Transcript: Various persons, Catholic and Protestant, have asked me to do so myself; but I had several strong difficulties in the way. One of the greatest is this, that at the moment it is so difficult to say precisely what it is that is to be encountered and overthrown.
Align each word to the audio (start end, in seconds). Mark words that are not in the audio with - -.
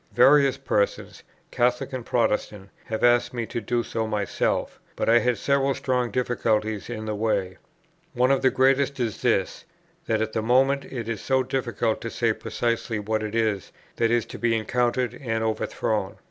Various 0.13 0.57
persons, 0.57 1.21
Catholic 1.51 1.93
and 1.93 2.03
Protestant, 2.03 2.71
have 2.85 3.03
asked 3.03 3.35
me 3.35 3.45
to 3.45 3.61
do 3.61 3.83
so 3.83 4.07
myself; 4.07 4.79
but 4.95 5.07
I 5.07 5.19
had 5.19 5.37
several 5.37 5.75
strong 5.75 6.09
difficulties 6.09 6.89
in 6.89 7.05
the 7.05 7.13
way. 7.13 7.59
One 8.15 8.31
of 8.31 8.41
the 8.41 8.49
greatest 8.49 8.99
is 8.99 9.21
this, 9.21 9.63
that 10.07 10.19
at 10.19 10.33
the 10.33 10.41
moment 10.41 10.85
it 10.85 11.07
is 11.07 11.21
so 11.21 11.43
difficult 11.43 12.01
to 12.01 12.09
say 12.09 12.33
precisely 12.33 12.97
what 12.97 13.21
it 13.21 13.35
is 13.35 13.71
that 13.97 14.09
is 14.09 14.25
to 14.25 14.39
be 14.39 14.55
encountered 14.57 15.13
and 15.13 15.43
overthrown. 15.43 16.17